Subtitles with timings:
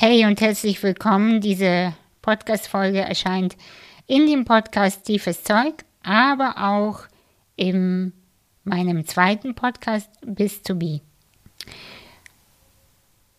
[0.00, 1.40] Hey und herzlich willkommen.
[1.40, 1.92] Diese
[2.22, 3.56] Podcast-Folge erscheint
[4.06, 7.00] in dem Podcast Tiefes Zeug, aber auch
[7.56, 8.12] in
[8.62, 11.00] meinem zweiten Podcast Bis to Be.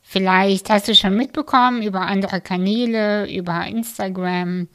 [0.02, 4.68] Vielleicht hast du schon mitbekommen über andere Kanäle, über Instagram.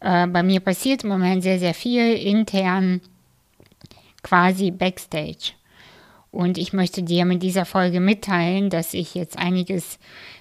[0.00, 3.02] Äh, bei mir passiert im Moment sehr, sehr viel intern,
[4.24, 5.52] quasi backstage.
[6.30, 9.98] Und ich möchte dir mit dieser Folge mitteilen, dass ich jetzt einiges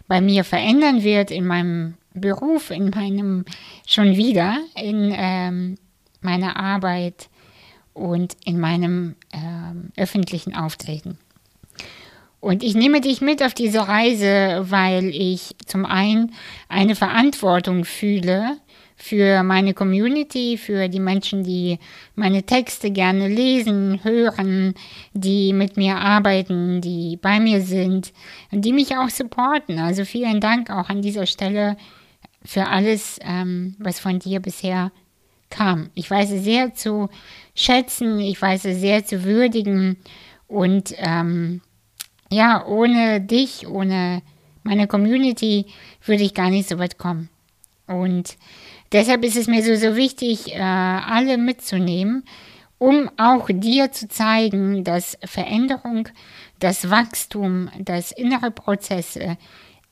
[0.08, 3.46] bei mir verändern wird in meinem Beruf, in meinem
[3.88, 5.78] schon wieder, in ähm,
[6.22, 7.30] meiner Arbeit
[7.94, 11.18] und in meinem ähm, öffentlichen Auftreten.
[12.40, 16.34] Und ich nehme dich mit auf diese Reise, weil ich zum einen
[16.70, 18.58] eine Verantwortung fühle
[19.02, 21.80] für meine Community, für die Menschen, die
[22.16, 24.74] meine Texte gerne lesen, hören,
[25.14, 28.12] die mit mir arbeiten, die bei mir sind
[28.52, 29.80] und die mich auch supporten.
[29.80, 31.78] Also vielen Dank auch an dieser Stelle
[32.44, 34.92] für alles, ähm, was von dir bisher
[35.50, 35.90] kam.
[35.96, 37.10] Ich weiß es sehr zu
[37.56, 39.98] schätzen, ich weiß es sehr zu würdigen
[40.48, 41.62] und ähm,
[42.30, 44.22] ja, ohne dich, ohne
[44.64, 45.68] meine Community
[46.06, 47.30] würde ich gar nicht so weit kommen.
[47.88, 48.38] Und
[48.92, 52.24] Deshalb ist es mir so, so wichtig, äh, alle mitzunehmen,
[52.80, 56.10] um auch dir zu zeigen, dass Veränderung,
[56.60, 59.38] das Wachstum, das innere Prozesse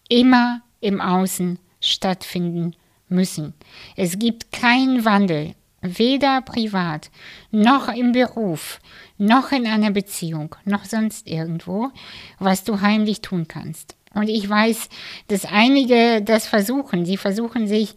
[0.09, 2.75] immer im Außen stattfinden
[3.09, 3.53] müssen.
[3.95, 7.11] Es gibt keinen Wandel, weder privat,
[7.51, 8.79] noch im Beruf,
[9.17, 11.91] noch in einer Beziehung, noch sonst irgendwo,
[12.39, 13.95] was du heimlich tun kannst.
[14.13, 14.89] Und ich weiß,
[15.27, 17.05] dass einige das versuchen.
[17.05, 17.95] Sie versuchen sich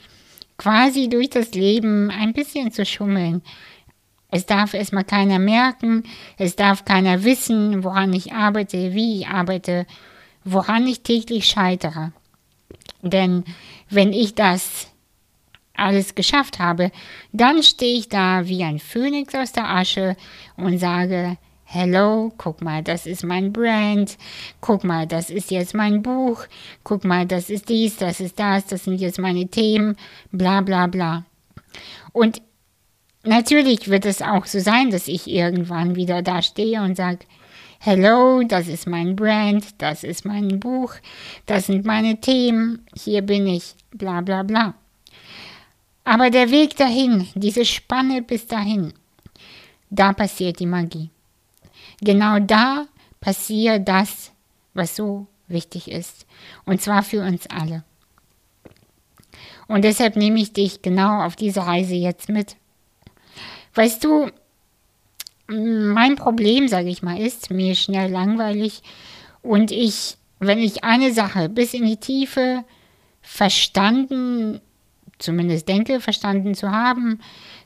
[0.61, 3.41] quasi durch das Leben ein bisschen zu schummeln.
[4.31, 6.05] Es darf erstmal keiner merken,
[6.37, 9.87] es darf keiner wissen, woran ich arbeite, wie ich arbeite,
[10.45, 12.13] woran ich täglich scheitere.
[13.01, 13.45] Denn
[13.89, 14.89] wenn ich das
[15.73, 16.93] alles geschafft habe,
[17.33, 20.15] dann stehe ich da wie ein Phönix aus der Asche
[20.59, 21.39] und sage,
[21.73, 24.19] Hello, guck mal, das ist mein Brand.
[24.61, 26.47] Guck mal, das ist jetzt mein Buch.
[26.83, 29.97] Guck mal, das ist dies, das ist das, das sind jetzt meine Themen,
[30.33, 31.27] bla bla bla.
[32.11, 32.43] Und
[33.23, 37.21] natürlich wird es auch so sein, dass ich irgendwann wieder da stehe und sage,
[37.79, 40.95] Hello, das ist mein Brand, das ist mein Buch,
[41.47, 44.75] das sind meine Themen, hier bin ich, bla bla bla.
[46.03, 48.93] Aber der Weg dahin, diese Spanne bis dahin,
[49.89, 51.11] da passiert die Magie.
[52.01, 52.87] Genau da
[53.21, 54.33] passiert das,
[54.75, 56.27] was so wichtig ist.
[56.65, 57.85] Und zwar für uns alle.
[59.69, 62.57] Und deshalb nehme ich dich genau auf diese Reise jetzt mit.
[63.75, 64.31] Weißt du,
[65.47, 68.83] mein Problem, sage ich mal, ist, mir schnell langweilig
[69.43, 72.65] und ich, wenn ich eine Sache bis in die Tiefe
[73.21, 74.61] verstanden,
[75.19, 77.21] zumindest denke, verstanden zu haben,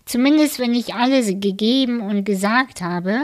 [0.05, 3.23] zumindest wenn ich alles gegeben und gesagt habe,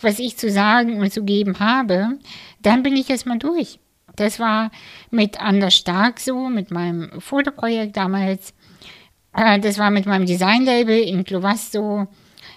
[0.00, 2.18] was ich zu sagen und zu geben habe,
[2.60, 3.78] dann bin ich erstmal durch.
[4.16, 4.70] Das war
[5.10, 8.54] mit Anders Stark so, mit meinem Fotoprojekt damals.
[9.34, 12.06] Äh, das war mit meinem Designlabel in Clovas so.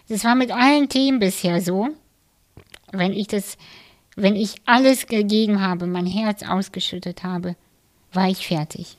[0.07, 1.89] Das war mit allen Themen bisher so.
[2.91, 3.57] Wenn ich das,
[4.15, 7.55] wenn ich alles gegeben habe, mein Herz ausgeschüttet habe,
[8.13, 8.98] war ich fertig.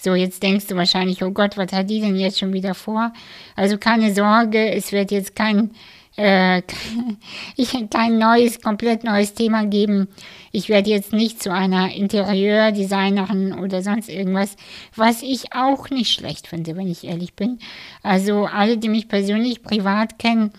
[0.00, 3.12] So, jetzt denkst du wahrscheinlich, oh Gott, was hat die denn jetzt schon wieder vor?
[3.56, 5.72] Also keine Sorge, es wird jetzt kein
[6.18, 6.62] äh,
[7.90, 10.08] kein neues, komplett neues Thema geben.
[10.50, 14.56] Ich werde jetzt nicht zu einer Interieurdesignerin oder sonst irgendwas,
[14.96, 17.60] was ich auch nicht schlecht finde, wenn ich ehrlich bin.
[18.02, 20.52] Also alle, die mich persönlich privat kennen,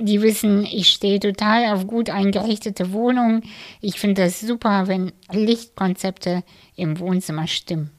[0.00, 3.42] die wissen, ich stehe total auf gut eingerichtete Wohnungen.
[3.80, 6.44] Ich finde das super, wenn Lichtkonzepte
[6.76, 7.90] im Wohnzimmer stimmen.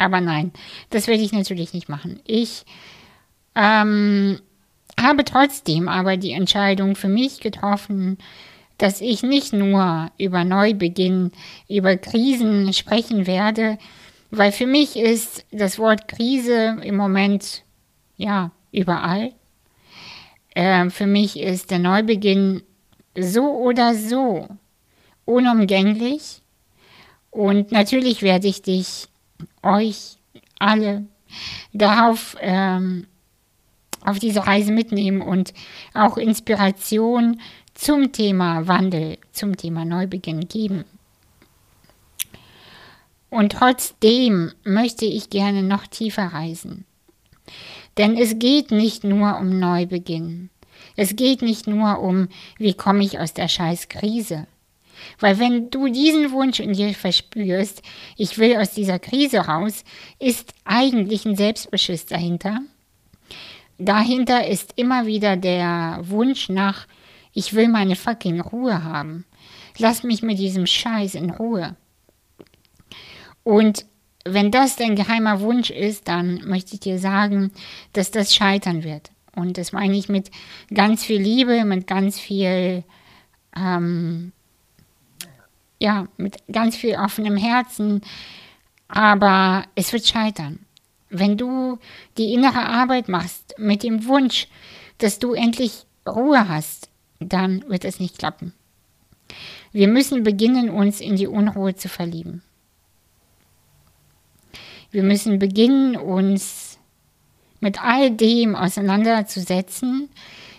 [0.00, 0.50] Aber nein,
[0.88, 2.20] das werde ich natürlich nicht machen.
[2.24, 2.64] Ich
[3.54, 4.40] ähm,
[4.98, 8.16] habe trotzdem aber die Entscheidung für mich getroffen,
[8.78, 11.32] dass ich nicht nur über Neubeginn,
[11.68, 13.76] über Krisen sprechen werde,
[14.30, 17.62] weil für mich ist das Wort Krise im Moment
[18.16, 19.34] ja überall.
[20.54, 22.62] Äh, für mich ist der Neubeginn
[23.14, 24.48] so oder so
[25.26, 26.40] unumgänglich.
[27.30, 29.09] Und natürlich werde ich dich,
[29.62, 30.18] euch
[30.58, 31.06] alle
[31.72, 33.06] darauf ähm,
[34.04, 35.52] auf diese Reise mitnehmen und
[35.94, 37.40] auch Inspiration
[37.74, 40.84] zum Thema Wandel, zum Thema Neubeginn geben.
[43.30, 46.84] Und trotzdem möchte ich gerne noch tiefer reisen.
[47.96, 50.50] Denn es geht nicht nur um Neubeginn.
[50.96, 52.28] Es geht nicht nur um,
[52.58, 54.46] wie komme ich aus der Scheißkrise.
[55.18, 57.82] Weil wenn du diesen Wunsch in dir verspürst,
[58.16, 59.84] ich will aus dieser Krise raus,
[60.18, 62.60] ist eigentlich ein Selbstbeschiss dahinter.
[63.78, 66.86] Dahinter ist immer wieder der Wunsch nach,
[67.32, 69.24] ich will meine fucking Ruhe haben.
[69.78, 71.76] Lass mich mit diesem Scheiß in Ruhe.
[73.42, 73.86] Und
[74.24, 77.52] wenn das dein geheimer Wunsch ist, dann möchte ich dir sagen,
[77.92, 79.10] dass das scheitern wird.
[79.34, 80.30] Und das meine ich mit
[80.74, 82.84] ganz viel Liebe, mit ganz viel,
[83.56, 84.32] ähm,
[85.80, 88.02] ja, mit ganz viel offenem Herzen.
[88.88, 90.60] Aber es wird scheitern.
[91.08, 91.78] Wenn du
[92.18, 94.46] die innere Arbeit machst mit dem Wunsch,
[94.98, 96.88] dass du endlich Ruhe hast,
[97.18, 98.52] dann wird es nicht klappen.
[99.72, 102.42] Wir müssen beginnen, uns in die Unruhe zu verlieben.
[104.90, 106.78] Wir müssen beginnen, uns
[107.60, 110.08] mit all dem auseinanderzusetzen,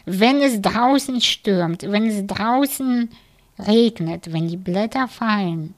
[0.05, 3.09] wenn es draußen stürmt, wenn es draußen
[3.67, 5.73] regnet, wenn die Blätter fallen.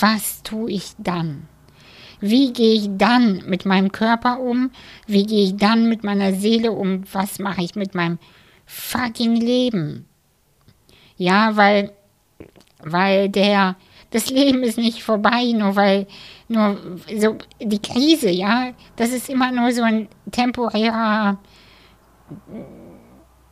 [0.00, 1.48] Was tue ich dann?
[2.20, 4.70] Wie gehe ich dann mit meinem Körper um?
[5.06, 7.04] Wie gehe ich dann mit meiner Seele um?
[7.12, 8.18] Was mache ich mit meinem
[8.66, 10.06] fucking Leben?
[11.16, 11.92] Ja, weil,
[12.82, 13.76] weil der,
[14.10, 16.06] das Leben ist nicht vorbei, nur weil,
[16.48, 16.78] nur
[17.14, 21.38] so, die Krise, ja, das ist immer nur so ein temporärer,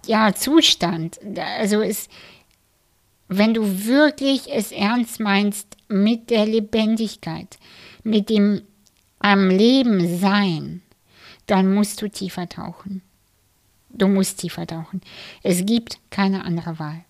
[0.06, 1.20] ja, Zustand.
[1.58, 2.08] Also es,
[3.38, 7.58] wenn du wirklich es ernst meinst mit der Lebendigkeit,
[8.02, 8.62] mit dem
[9.19, 10.82] am Leben sein,
[11.46, 13.02] dann musst du tiefer tauchen.
[13.90, 15.00] Du musst tiefer tauchen.
[15.43, 17.05] Es gibt keine andere Wahl.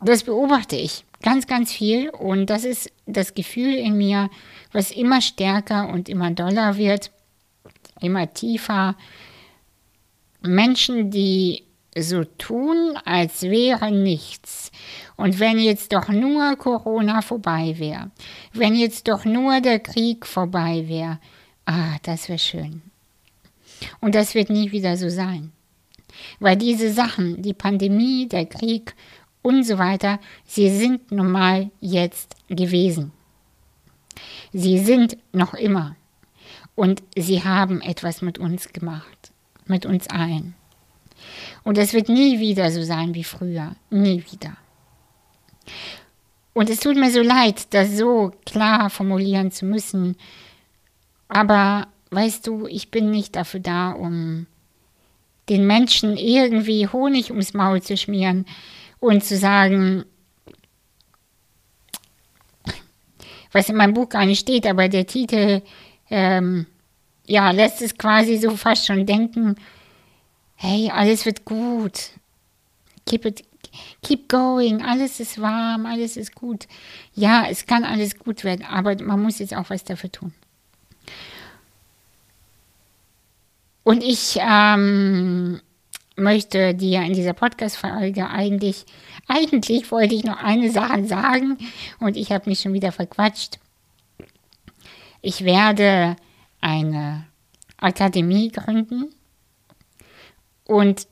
[0.00, 4.30] Das beobachte ich ganz, ganz viel und das ist das Gefühl in mir,
[4.72, 7.10] was immer stärker und immer doller wird,
[8.00, 8.96] immer tiefer.
[10.40, 11.64] Menschen, die
[12.02, 14.70] so tun, als wäre nichts.
[15.16, 18.10] Und wenn jetzt doch nur Corona vorbei wäre,
[18.52, 21.18] wenn jetzt doch nur der Krieg vorbei wäre,
[21.66, 22.82] ah, das wäre schön.
[24.00, 25.52] Und das wird nie wieder so sein.
[26.40, 28.94] Weil diese Sachen, die Pandemie, der Krieg
[29.42, 33.12] und so weiter, sie sind nun mal jetzt gewesen.
[34.52, 35.96] Sie sind noch immer.
[36.74, 39.32] Und sie haben etwas mit uns gemacht,
[39.66, 40.54] mit uns allen.
[41.64, 44.56] Und es wird nie wieder so sein wie früher, nie wieder.
[46.54, 50.16] Und es tut mir so leid, das so klar formulieren zu müssen,
[51.28, 54.46] aber weißt du, ich bin nicht dafür da, um
[55.48, 58.46] den Menschen irgendwie Honig ums Maul zu schmieren
[58.98, 60.04] und zu sagen,
[63.52, 65.62] was in meinem Buch gar nicht steht, aber der Titel
[66.10, 66.66] ähm,
[67.26, 69.56] ja, lässt es quasi so fast schon denken,
[70.58, 72.10] hey, alles wird gut.
[73.06, 73.44] Keep it,
[74.02, 76.66] keep going, alles ist warm, alles ist gut.
[77.14, 80.34] Ja, es kann alles gut werden, aber man muss jetzt auch was dafür tun.
[83.84, 85.60] Und ich ähm,
[86.16, 88.84] möchte dir in dieser Podcast-Folge eigentlich,
[89.28, 91.56] eigentlich wollte ich noch eine Sache sagen
[92.00, 93.60] und ich habe mich schon wieder verquatscht.
[95.22, 96.16] Ich werde
[96.60, 97.26] eine
[97.78, 99.14] Akademie gründen
[100.68, 101.08] und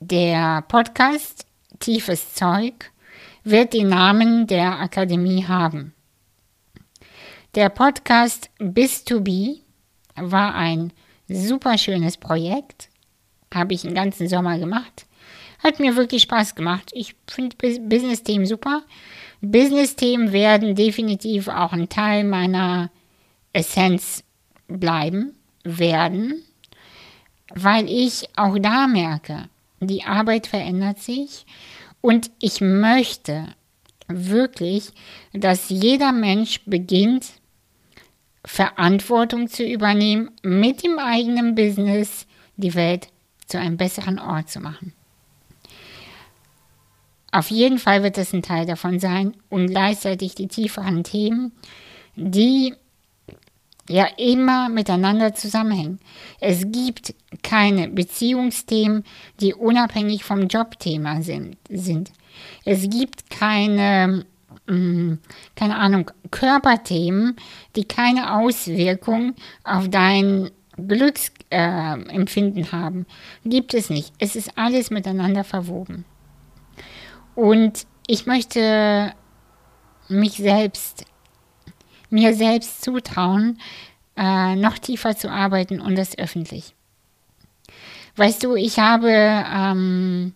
[0.00, 1.44] der Podcast
[1.80, 2.92] Tiefes Zeug
[3.44, 5.92] wird den Namen der Akademie haben.
[7.54, 9.56] Der Podcast Bis to Be
[10.14, 10.92] war ein
[11.28, 12.88] super schönes Projekt.
[13.52, 15.06] Habe ich den ganzen Sommer gemacht.
[15.62, 16.90] Hat mir wirklich Spaß gemacht.
[16.94, 18.82] Ich finde Business-Themen super.
[19.40, 22.90] Business-Themen werden definitiv auch ein Teil meiner
[23.52, 24.22] Essenz
[24.68, 26.45] bleiben, werden,
[27.54, 29.48] weil ich auch da merke,
[29.80, 31.46] die Arbeit verändert sich
[32.00, 33.54] und ich möchte
[34.08, 34.92] wirklich,
[35.32, 37.32] dass jeder Mensch beginnt,
[38.44, 42.26] Verantwortung zu übernehmen, mit dem eigenen Business
[42.56, 43.08] die Welt
[43.46, 44.92] zu einem besseren Ort zu machen.
[47.32, 51.52] Auf jeden Fall wird das ein Teil davon sein und gleichzeitig die tieferen Themen,
[52.14, 52.74] die
[53.88, 55.98] ja immer miteinander zusammenhängen.
[56.40, 59.04] Es gibt keine Beziehungsthemen,
[59.40, 61.56] die unabhängig vom Jobthema sind.
[61.68, 62.12] sind.
[62.64, 64.24] Es gibt keine
[64.68, 65.14] Mm,
[65.54, 67.36] keine Ahnung, Körperthemen,
[67.76, 73.06] die keine Auswirkung auf dein Glücksempfinden äh, haben.
[73.44, 74.12] Gibt es nicht.
[74.18, 76.04] Es ist alles miteinander verwoben.
[77.34, 79.12] Und ich möchte
[80.08, 81.04] mich selbst,
[82.10, 83.58] mir selbst zutrauen,
[84.16, 86.74] äh, noch tiefer zu arbeiten und das öffentlich.
[88.16, 90.32] Weißt du, ich habe ähm,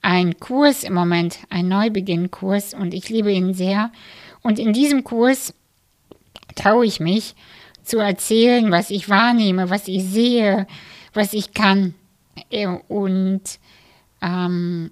[0.00, 3.92] einen Kurs im Moment, einen Neubeginn-Kurs und ich liebe ihn sehr.
[4.42, 5.52] Und in diesem Kurs
[6.54, 7.34] traue ich mich
[7.82, 10.66] zu erzählen, was ich wahrnehme, was ich sehe,
[11.12, 11.94] was ich kann.
[12.88, 13.42] Und,
[14.22, 14.90] ähm,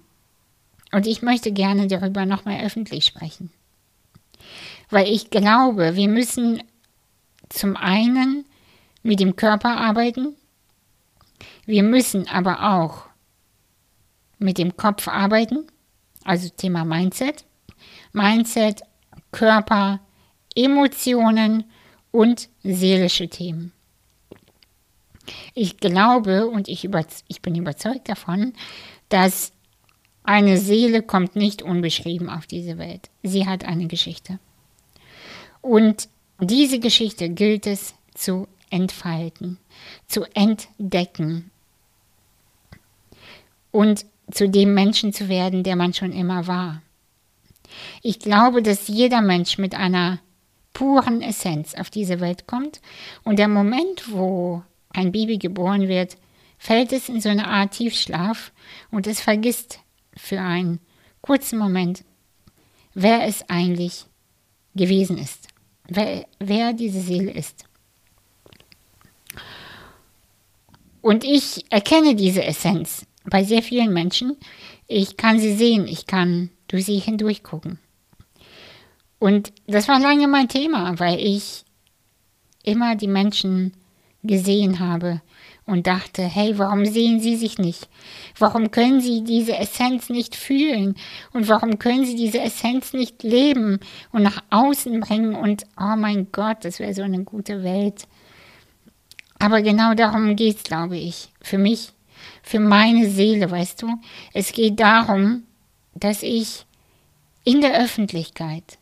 [0.91, 3.49] und ich möchte gerne darüber nochmal öffentlich sprechen.
[4.89, 6.63] Weil ich glaube, wir müssen
[7.49, 8.45] zum einen
[9.03, 10.35] mit dem Körper arbeiten,
[11.65, 13.05] wir müssen aber auch
[14.39, 15.67] mit dem Kopf arbeiten,
[16.23, 17.45] also Thema Mindset.
[18.13, 18.81] Mindset,
[19.31, 19.99] Körper,
[20.55, 21.65] Emotionen
[22.11, 23.71] und seelische Themen.
[25.53, 28.53] Ich glaube und ich, über, ich bin überzeugt davon,
[29.09, 29.51] dass
[30.23, 33.09] eine Seele kommt nicht unbeschrieben auf diese Welt.
[33.23, 34.39] Sie hat eine Geschichte.
[35.67, 36.07] Und
[36.39, 39.57] diese Geschichte gilt es zu entfalten,
[40.07, 41.51] zu entdecken.
[43.71, 46.81] Und zu dem Menschen zu werden, der man schon immer war.
[48.01, 50.19] Ich glaube, dass jeder Mensch mit einer
[50.71, 52.79] puren Essenz auf diese Welt kommt.
[53.25, 56.15] Und der Moment, wo ein Baby geboren wird,
[56.57, 58.53] fällt es in so eine Art Tiefschlaf
[58.89, 59.79] und es vergisst
[60.15, 60.79] für einen
[61.21, 62.05] kurzen Moment,
[62.93, 64.05] wer es eigentlich
[64.77, 65.46] gewesen ist,
[65.87, 67.65] wer, wer diese Seele ist.
[71.01, 74.35] Und ich erkenne diese Essenz bei sehr vielen Menschen.
[74.87, 77.79] Ich kann sie sehen, ich kann durch sie hindurch gucken.
[79.19, 81.63] Und das war lange mein Thema, weil ich
[82.63, 83.73] immer die Menschen
[84.23, 85.21] gesehen habe
[85.67, 87.87] und dachte, hey, warum sehen sie sich nicht?
[88.39, 90.95] Warum können sie diese Essenz nicht fühlen?
[91.33, 93.79] Und warum können sie diese Essenz nicht leben
[94.11, 95.35] und nach außen bringen?
[95.35, 98.07] Und oh mein Gott, das wäre so eine gute Welt.
[99.37, 101.91] Aber genau darum geht es, glaube ich, für mich
[102.41, 103.89] für meine Seele, weißt du?
[104.33, 105.43] Es geht darum,
[105.93, 106.65] dass ich
[107.43, 108.77] in der Öffentlichkeit,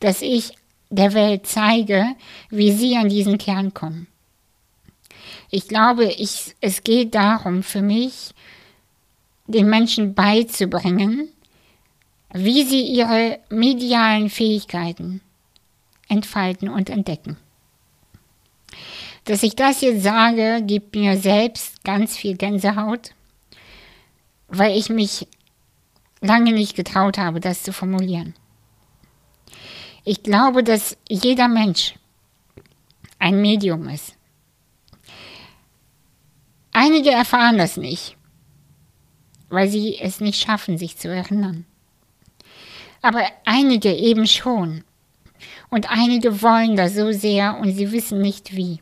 [0.00, 0.52] dass ich
[0.90, 2.14] der Welt zeige,
[2.50, 4.06] wie sie an diesen Kern kommen.
[5.50, 8.30] Ich glaube, ich, es geht darum für mich,
[9.46, 11.28] den Menschen beizubringen,
[12.32, 15.20] wie sie ihre medialen Fähigkeiten
[16.08, 17.36] entfalten und entdecken.
[19.24, 23.10] Dass ich das jetzt sage, gibt mir selbst ganz viel Gänsehaut,
[24.48, 25.26] weil ich mich
[26.20, 28.34] lange nicht getraut habe, das zu formulieren.
[30.04, 31.94] Ich glaube, dass jeder Mensch
[33.18, 34.14] ein Medium ist.
[36.82, 38.16] Einige erfahren das nicht,
[39.50, 41.66] weil sie es nicht schaffen, sich zu erinnern.
[43.02, 44.82] Aber einige eben schon.
[45.68, 48.80] Und einige wollen das so sehr und sie wissen nicht wie.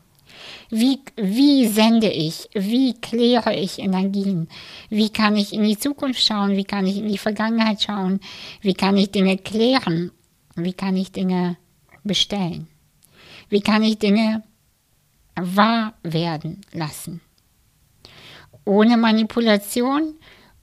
[0.69, 2.47] Wie, wie sende ich?
[2.53, 4.47] Wie kläre ich Energien?
[4.87, 6.55] Wie kann ich in die Zukunft schauen?
[6.55, 8.21] Wie kann ich in die Vergangenheit schauen?
[8.61, 10.11] Wie kann ich Dinge klären?
[10.55, 11.57] Wie kann ich Dinge
[12.05, 12.69] bestellen?
[13.49, 14.41] Wie kann ich Dinge
[15.35, 17.19] wahr werden lassen?
[18.69, 20.13] Ohne Manipulation,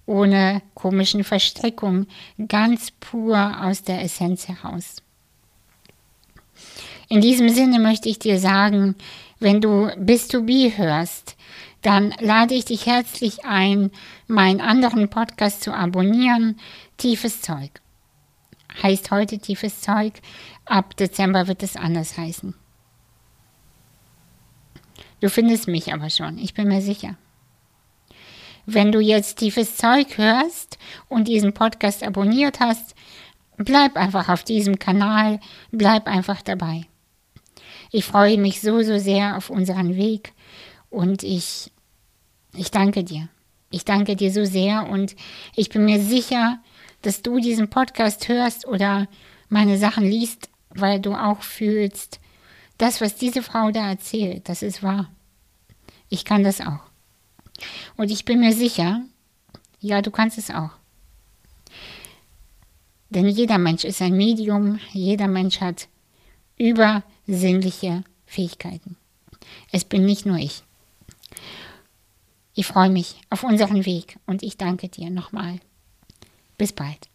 [0.07, 2.07] ohne komischen Verstrickungen,
[2.47, 5.03] ganz pur aus der Essenz heraus.
[7.09, 8.95] In diesem Sinne möchte ich dir sagen,
[9.41, 11.37] wenn du Bis2B hörst,
[11.83, 13.91] dann lade ich dich herzlich ein,
[14.29, 16.61] meinen anderen Podcast zu abonnieren,
[16.99, 17.73] Tiefes Zeug.
[18.85, 20.13] Heißt heute Tiefes Zeug,
[20.65, 22.55] ab Dezember wird es anders heißen.
[25.21, 27.17] Du findest mich aber schon, ich bin mir sicher.
[28.67, 30.77] Wenn du jetzt tiefes Zeug hörst
[31.09, 32.97] und diesen Podcast abonniert hast,
[33.57, 35.39] bleib einfach auf diesem Kanal,
[35.71, 36.83] bleib einfach dabei.
[37.93, 40.33] Ich freue mich so, so sehr auf unseren Weg
[40.91, 41.71] und ich,
[42.55, 43.29] ich danke dir.
[43.71, 45.15] Ich danke dir so sehr und
[45.55, 46.59] ich bin mir sicher,
[47.03, 49.07] dass du diesen Podcast hörst oder
[49.49, 52.21] meine Sachen liest, weil du auch fühlst,
[52.79, 55.09] das, was diese Frau da erzählt, das ist wahr.
[56.09, 56.86] Ich kann das auch.
[57.97, 59.03] Und ich bin mir sicher,
[59.81, 60.71] ja, du kannst es auch.
[63.11, 65.89] Denn jeder Mensch ist ein Medium, jeder Mensch hat
[66.59, 68.97] übersinnliche Fähigkeiten.
[69.71, 70.63] Es bin nicht nur ich.
[72.55, 75.61] Ich freue mich auf unseren Weg und ich danke dir nochmal.
[76.59, 77.09] Bis bald.